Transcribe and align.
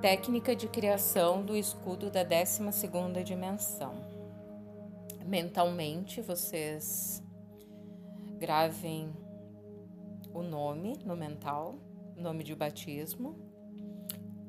Técnica 0.00 0.56
de 0.56 0.66
criação 0.66 1.44
do 1.44 1.54
escudo 1.54 2.10
da 2.10 2.24
12 2.24 2.72
segunda 2.72 3.22
dimensão. 3.22 3.92
Mentalmente, 5.26 6.22
vocês 6.22 7.22
gravem 8.38 9.12
o 10.32 10.42
nome 10.42 10.98
no 11.04 11.14
mental, 11.14 11.74
nome 12.16 12.42
de 12.42 12.54
batismo. 12.54 13.38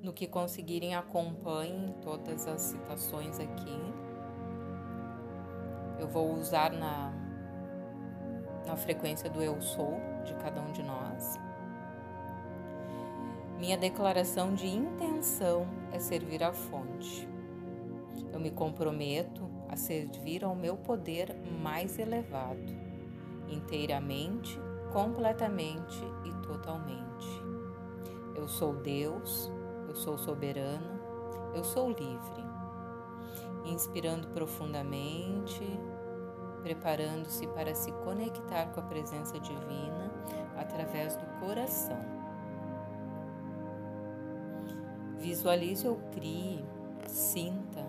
No 0.02 0.14
que 0.14 0.26
conseguirem, 0.26 0.96
acompanhem 0.96 1.98
todas 2.02 2.48
as 2.48 2.62
citações 2.62 3.38
aqui. 3.38 3.78
Eu 6.00 6.08
vou 6.08 6.34
usar 6.34 6.72
na, 6.72 7.12
na 8.66 8.78
frequência 8.78 9.30
do 9.30 9.44
eu 9.44 9.62
sou 9.62 10.00
de 10.24 10.34
cada 10.36 10.62
um 10.62 10.72
de 10.72 10.82
nós. 10.82 11.51
Minha 13.62 13.78
declaração 13.78 14.56
de 14.56 14.66
intenção 14.66 15.68
é 15.92 16.00
servir 16.00 16.44
à 16.44 16.52
fonte. 16.52 17.30
Eu 18.34 18.40
me 18.40 18.50
comprometo 18.50 19.48
a 19.70 19.78
servir 19.78 20.44
ao 20.44 20.56
meu 20.56 20.76
poder 20.76 21.36
mais 21.62 22.00
elevado, 22.00 22.76
inteiramente, 23.48 24.60
completamente 24.92 26.04
e 26.26 26.34
totalmente. 26.42 27.28
Eu 28.34 28.48
sou 28.48 28.74
Deus, 28.74 29.52
eu 29.88 29.96
sou 29.96 30.18
soberano, 30.18 31.00
eu 31.54 31.64
sou 31.64 31.90
livre. 31.90 32.44
Inspirando 33.66 34.28
profundamente, 34.30 35.62
preparando-se 36.64 37.46
para 37.46 37.76
se 37.76 37.92
conectar 37.92 38.72
com 38.74 38.80
a 38.80 38.84
presença 38.84 39.40
divina 39.40 40.12
através 40.58 41.16
do 41.16 41.28
coração. 41.40 42.21
Visualize 45.22 45.88
ou 45.88 45.98
crie, 46.12 46.66
sinta 47.08 47.86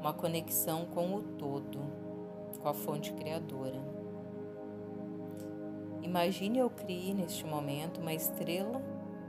uma 0.00 0.14
conexão 0.14 0.86
com 0.86 1.14
o 1.14 1.22
todo, 1.22 1.78
com 2.62 2.66
a 2.66 2.72
fonte 2.72 3.12
criadora. 3.12 3.78
Imagine 6.00 6.62
ou 6.62 6.70
crie 6.70 7.12
neste 7.12 7.44
momento 7.44 8.00
uma 8.00 8.14
estrela 8.14 8.80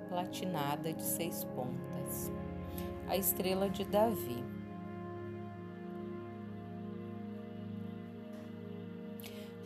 platinada 0.07 0.93
de 0.93 1.03
seis 1.03 1.43
pontas, 1.43 2.31
a 3.09 3.17
estrela 3.17 3.69
de 3.69 3.83
Davi. 3.83 4.41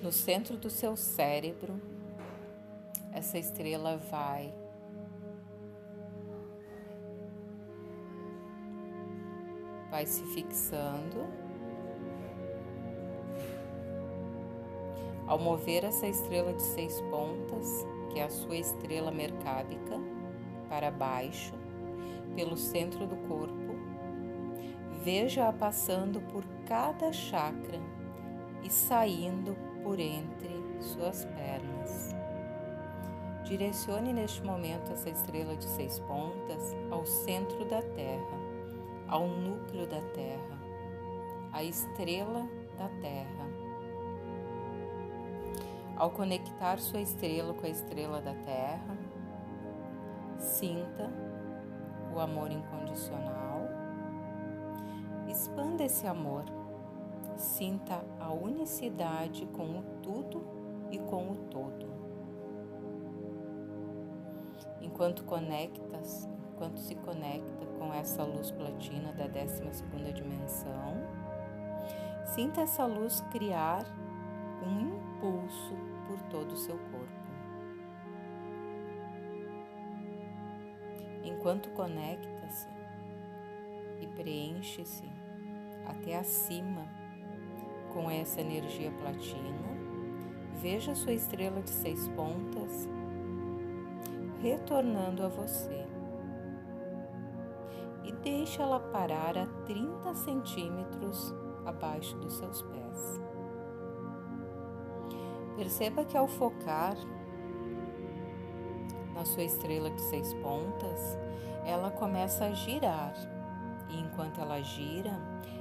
No 0.02 0.12
centro 0.12 0.58
do 0.58 0.72
seu 0.72 0.96
cérebro, 0.96 1.80
essa 3.14 3.38
estrela 3.38 3.98
vai 3.98 4.52
vai 9.98 10.06
se 10.06 10.24
fixando. 10.26 11.26
Ao 15.26 15.40
mover 15.40 15.84
essa 15.84 16.06
estrela 16.06 16.54
de 16.54 16.62
seis 16.62 17.02
pontas, 17.10 17.68
que 18.12 18.20
é 18.20 18.26
a 18.26 18.30
sua 18.30 18.58
estrela 18.58 19.10
mercábica, 19.10 20.00
para 20.70 20.92
baixo, 20.92 21.56
pelo 22.36 22.56
centro 22.56 23.08
do 23.08 23.16
corpo, 23.28 23.74
veja-a 25.04 25.52
passando 25.52 26.22
por 26.22 26.44
cada 26.68 27.12
chakra 27.12 27.80
e 28.64 28.70
saindo 28.70 29.58
por 29.82 30.00
entre 30.00 30.62
suas 30.80 31.26
pernas. 31.26 32.16
Direcione 33.46 34.14
neste 34.14 34.44
momento 34.44 34.92
essa 34.92 35.10
estrela 35.10 35.56
de 35.56 35.66
seis 35.66 35.98
pontas 36.02 36.76
ao 36.92 37.04
centro 37.04 37.66
da 37.66 37.82
Terra 37.82 38.37
ao 39.08 39.28
núcleo 39.28 39.88
da 39.88 40.02
Terra, 40.14 40.60
a 41.54 41.64
estrela 41.64 42.48
da 42.78 42.90
Terra. 43.02 43.48
Ao 45.96 46.12
conectar 46.12 46.78
sua 46.80 47.00
estrela 47.02 47.54
com 47.54 47.66
a 47.66 47.70
estrela 47.70 48.22
da 48.22 48.34
Terra, 48.34 48.98
sinta 50.38 51.10
o 52.14 52.20
amor 52.20 52.52
incondicional, 52.52 53.62
expanda 55.28 55.84
esse 55.84 56.06
amor, 56.06 56.44
sinta 57.38 58.04
a 58.20 58.32
unicidade 58.32 59.46
com 59.48 59.80
o 59.80 59.84
tudo 60.04 60.44
e 60.92 61.00
com 61.00 61.32
o 61.32 61.36
todo. 61.50 61.88
Enquanto 64.82 65.24
conectas, 65.24 66.30
enquanto 66.58 66.80
se 66.80 66.96
conecta 66.96 67.68
com 67.78 67.94
essa 67.94 68.24
luz 68.24 68.50
platina 68.50 69.14
da 69.14 69.30
12ª 69.30 70.12
dimensão. 70.12 70.98
Sinta 72.34 72.62
essa 72.62 72.84
luz 72.84 73.22
criar 73.32 73.86
um 74.66 74.98
impulso 74.98 75.76
por 76.08 76.20
todo 76.32 76.54
o 76.54 76.58
seu 76.58 76.76
corpo. 76.76 77.28
Enquanto 81.24 81.70
conecta-se 81.70 82.68
e 84.02 84.08
preenche-se 84.08 85.06
até 85.86 86.18
acima 86.18 86.88
com 87.94 88.10
essa 88.10 88.42
energia 88.42 88.92
platina, 88.94 89.68
veja 90.60 90.96
sua 90.96 91.14
estrela 91.14 91.62
de 91.62 91.70
seis 91.70 92.08
pontas 92.10 92.90
retornando 94.42 95.24
a 95.24 95.28
você 95.28 95.97
e 98.08 98.12
deixe 98.14 98.62
ela 98.62 98.80
parar 98.80 99.38
a 99.38 99.46
30 99.66 100.14
centímetros 100.16 101.36
abaixo 101.66 102.18
dos 102.18 102.34
seus 102.34 102.62
pés. 102.62 103.22
Perceba 105.58 106.06
que 106.06 106.16
ao 106.16 106.28
focar 106.28 106.96
na 109.14 109.26
sua 109.26 109.44
estrela 109.44 109.90
de 109.90 110.02
seis 110.04 110.34
pontas, 110.36 111.18
ela 111.66 111.92
começa 111.92 112.46
a 112.46 112.52
girar 112.52 113.14
e 113.90 114.00
enquanto 114.00 114.40
ela 114.40 114.62
gira, 114.62 115.20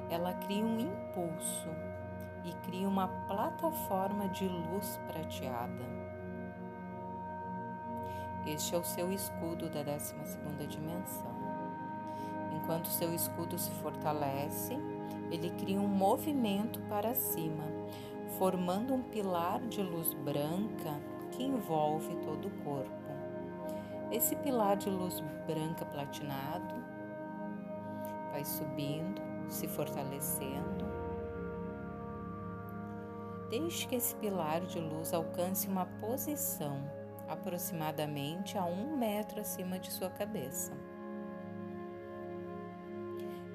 ela 0.08 0.32
cria 0.34 0.64
um 0.64 0.78
impulso 0.78 1.68
e 2.44 2.52
cria 2.66 2.86
uma 2.86 3.08
plataforma 3.26 4.28
de 4.28 4.46
luz 4.46 5.00
prateada. 5.08 5.84
Este 8.46 8.76
é 8.76 8.78
o 8.78 8.84
seu 8.84 9.10
escudo 9.10 9.68
da 9.68 9.82
12 9.82 10.14
segunda 10.24 10.66
dimensão. 10.66 11.45
Enquanto 12.66 12.88
seu 12.88 13.14
escudo 13.14 13.56
se 13.56 13.70
fortalece, 13.70 14.76
ele 15.30 15.50
cria 15.50 15.80
um 15.80 15.86
movimento 15.86 16.80
para 16.88 17.14
cima, 17.14 17.62
formando 18.40 18.92
um 18.92 19.04
pilar 19.04 19.60
de 19.60 19.80
luz 19.80 20.12
branca 20.14 21.00
que 21.30 21.44
envolve 21.44 22.16
todo 22.24 22.48
o 22.48 22.64
corpo. 22.64 22.90
Esse 24.10 24.34
pilar 24.34 24.76
de 24.76 24.90
luz 24.90 25.22
branca 25.46 25.84
platinado 25.84 26.74
vai 28.32 28.44
subindo, 28.44 29.22
se 29.48 29.68
fortalecendo. 29.68 30.84
Deixe 33.48 33.86
que 33.86 33.94
esse 33.94 34.12
pilar 34.16 34.62
de 34.62 34.80
luz 34.80 35.14
alcance 35.14 35.68
uma 35.68 35.86
posição 36.00 36.82
aproximadamente 37.28 38.58
a 38.58 38.64
um 38.64 38.96
metro 38.96 39.40
acima 39.40 39.78
de 39.78 39.92
sua 39.92 40.10
cabeça. 40.10 40.72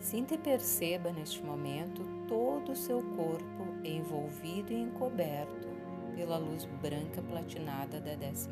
Sinta 0.01 0.33
e 0.33 0.37
perceba 0.39 1.11
neste 1.11 1.43
momento 1.45 2.01
todo 2.27 2.71
o 2.71 2.75
seu 2.75 3.03
corpo 3.15 3.67
envolvido 3.83 4.73
e 4.73 4.81
encoberto 4.81 5.69
pela 6.15 6.39
luz 6.39 6.65
branca 6.81 7.21
platinada 7.21 8.01
da 8.01 8.15
12 8.15 8.49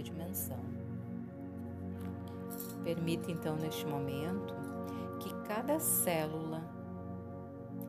dimensão. 0.00 0.60
Permita 2.84 3.32
então 3.32 3.56
neste 3.56 3.84
momento 3.84 4.54
que 5.18 5.34
cada 5.42 5.80
célula 5.80 6.62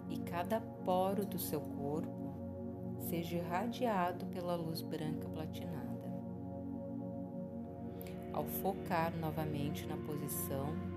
e 0.09 0.17
cada 0.17 0.59
poro 0.59 1.23
do 1.23 1.37
seu 1.37 1.61
corpo 1.61 2.33
seja 3.09 3.37
irradiado 3.37 4.25
pela 4.25 4.55
luz 4.55 4.81
branca 4.81 5.29
platinada. 5.29 6.11
Ao 8.33 8.43
focar 8.43 9.15
novamente 9.15 9.85
na 9.85 9.97
posição 9.97 10.92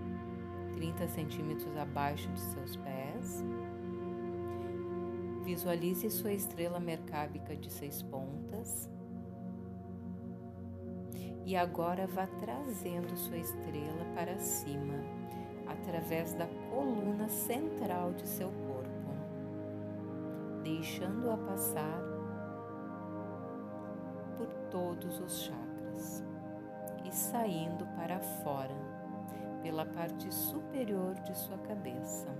30 0.76 1.08
centímetros 1.08 1.74
abaixo 1.76 2.28
de 2.28 2.40
seus 2.40 2.76
pés. 2.76 3.44
Visualize 5.42 6.10
sua 6.10 6.32
estrela 6.32 6.78
mercábica 6.78 7.56
de 7.56 7.72
seis 7.72 8.02
pontas. 8.02 8.90
E 11.44 11.56
agora 11.56 12.06
vá 12.06 12.26
trazendo 12.26 13.16
sua 13.16 13.38
estrela 13.38 14.04
para 14.14 14.36
cima, 14.38 14.94
através 15.66 16.34
da 16.34 16.46
coluna 16.70 17.28
central 17.28 18.12
de 18.12 18.26
seu 18.26 18.50
corpo, 18.50 19.12
deixando-a 20.62 21.36
passar 21.36 22.02
por 24.36 24.48
todos 24.70 25.20
os 25.20 25.42
chakras 25.42 26.24
e 27.04 27.14
saindo 27.14 27.86
para 27.96 28.18
fora 28.18 28.85
pela 29.76 29.84
parte 29.84 30.32
superior 30.32 31.14
de 31.16 31.36
sua 31.36 31.58
cabeça. 31.58 32.34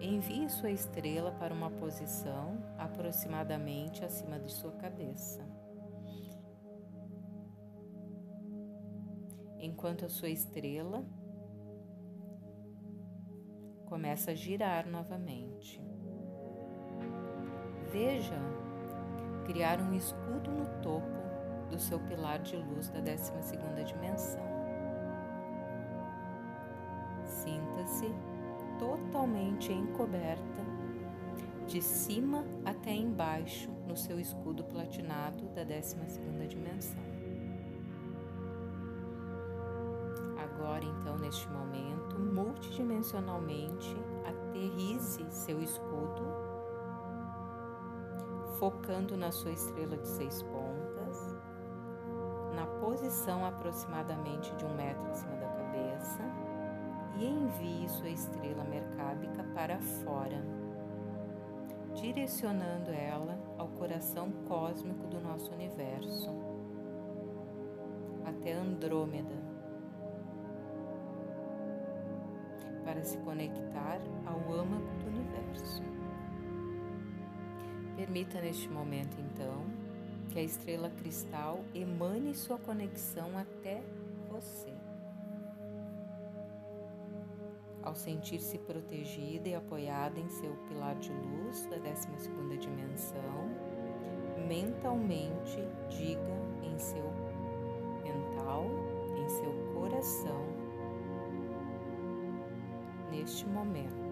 Envie 0.00 0.48
sua 0.48 0.70
estrela 0.70 1.32
para 1.32 1.52
uma 1.52 1.70
posição 1.72 2.58
aproximadamente 2.78 4.04
acima 4.04 4.38
de 4.38 4.52
sua 4.52 4.70
cabeça. 4.70 5.42
Enquanto 9.58 10.04
a 10.04 10.08
sua 10.08 10.28
estrela 10.28 11.04
começa 13.86 14.30
a 14.30 14.34
girar 14.36 14.86
novamente. 14.86 15.82
Veja 17.90 18.38
criar 19.44 19.80
um 19.80 19.92
escudo 19.92 20.52
no 20.52 20.66
topo 20.80 21.33
do 21.70 21.78
seu 21.78 21.98
pilar 22.00 22.38
de 22.40 22.56
luz 22.56 22.88
da 22.88 23.00
12 23.00 23.32
dimensão. 23.84 24.42
Sinta-se 27.24 28.12
totalmente 28.78 29.72
encoberta, 29.72 30.64
de 31.66 31.80
cima 31.80 32.44
até 32.64 32.92
embaixo, 32.92 33.70
no 33.86 33.96
seu 33.96 34.18
escudo 34.18 34.64
platinado 34.64 35.46
da 35.48 35.64
12 35.64 35.96
dimensão. 36.48 37.02
Agora, 40.38 40.84
então, 40.84 41.18
neste 41.18 41.48
momento, 41.48 42.18
multidimensionalmente, 42.18 43.96
aterrize 44.26 45.24
seu 45.30 45.60
escudo, 45.62 46.22
focando 48.58 49.16
na 49.16 49.30
sua 49.32 49.52
estrela 49.52 49.96
de 49.96 50.06
seis 50.06 50.42
pontas, 50.42 50.83
na 52.54 52.66
posição 52.66 53.44
aproximadamente 53.44 54.54
de 54.56 54.64
um 54.64 54.74
metro 54.74 55.10
acima 55.10 55.36
da 55.36 55.48
cabeça 55.48 56.22
e 57.16 57.26
envie 57.26 57.88
sua 57.88 58.08
estrela 58.08 58.64
mercábica 58.64 59.44
para 59.54 59.78
fora, 59.78 60.42
direcionando 61.94 62.90
ela 62.90 63.38
ao 63.58 63.68
coração 63.68 64.30
cósmico 64.46 65.06
do 65.06 65.20
nosso 65.20 65.52
universo, 65.52 66.30
até 68.24 68.52
Andrômeda, 68.52 69.34
para 72.84 73.02
se 73.02 73.16
conectar 73.18 74.00
ao 74.26 74.52
âmago 74.52 74.88
do 74.98 75.06
universo. 75.06 75.82
Permita 77.96 78.40
neste 78.40 78.68
momento, 78.68 79.16
então, 79.20 79.83
que 80.30 80.38
a 80.38 80.42
estrela 80.42 80.90
cristal 80.90 81.64
emane 81.74 82.34
sua 82.34 82.58
conexão 82.58 83.36
até 83.38 83.82
você. 84.30 84.74
ao 87.84 87.94
sentir-se 87.94 88.58
protegida 88.58 89.48
e 89.48 89.54
apoiada 89.54 90.18
em 90.18 90.28
seu 90.30 90.52
pilar 90.68 90.96
de 90.96 91.12
luz 91.12 91.66
da 91.66 91.76
12 91.76 92.58
dimensão, 92.58 93.50
mentalmente 94.48 95.58
diga 95.90 96.34
em 96.62 96.78
seu 96.78 97.12
mental, 98.02 98.64
em 99.18 99.28
seu 99.28 99.52
coração, 99.74 100.46
neste 103.10 103.46
momento, 103.46 104.02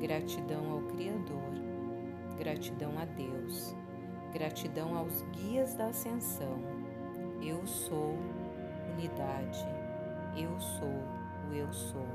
gratidão 0.00 0.72
ao 0.72 0.80
Criador, 0.82 1.52
gratidão 2.36 2.98
a 2.98 3.04
Deus, 3.04 3.74
gratidão 4.36 4.94
aos 4.94 5.22
guias 5.32 5.72
da 5.72 5.86
ascensão. 5.86 6.58
Eu 7.42 7.66
sou 7.66 8.18
unidade, 8.92 9.66
eu 10.36 10.60
sou 10.60 11.02
o 11.50 11.54
eu 11.54 11.72
sou. 11.72 12.06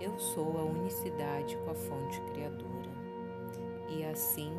Eu 0.00 0.18
sou 0.18 0.58
a 0.58 0.64
unicidade 0.64 1.56
com 1.58 1.70
a 1.70 1.74
fonte 1.74 2.20
criadora. 2.32 2.90
E 3.90 4.04
assim 4.04 4.52